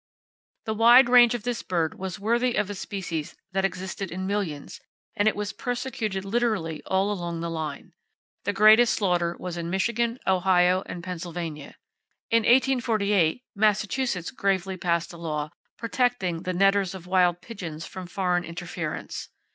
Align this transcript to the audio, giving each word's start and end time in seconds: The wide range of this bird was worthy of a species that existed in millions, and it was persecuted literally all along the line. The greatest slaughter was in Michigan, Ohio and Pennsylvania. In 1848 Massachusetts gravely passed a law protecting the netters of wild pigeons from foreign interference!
The 0.65 0.73
wide 0.73 1.09
range 1.09 1.35
of 1.35 1.43
this 1.43 1.61
bird 1.61 1.93
was 1.99 2.17
worthy 2.19 2.55
of 2.55 2.71
a 2.71 2.73
species 2.73 3.35
that 3.51 3.63
existed 3.63 4.09
in 4.09 4.25
millions, 4.25 4.79
and 5.15 5.27
it 5.27 5.35
was 5.35 5.53
persecuted 5.53 6.25
literally 6.25 6.81
all 6.87 7.11
along 7.11 7.41
the 7.41 7.51
line. 7.51 7.91
The 8.43 8.51
greatest 8.51 8.95
slaughter 8.95 9.37
was 9.37 9.57
in 9.57 9.69
Michigan, 9.69 10.17
Ohio 10.25 10.81
and 10.87 11.03
Pennsylvania. 11.03 11.75
In 12.31 12.39
1848 12.39 13.43
Massachusetts 13.55 14.31
gravely 14.31 14.75
passed 14.75 15.13
a 15.13 15.17
law 15.17 15.51
protecting 15.77 16.41
the 16.41 16.53
netters 16.53 16.95
of 16.95 17.05
wild 17.05 17.39
pigeons 17.41 17.85
from 17.85 18.07
foreign 18.07 18.43
interference! 18.43 19.29